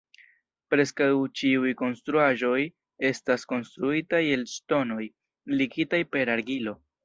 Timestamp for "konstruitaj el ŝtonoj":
3.53-5.07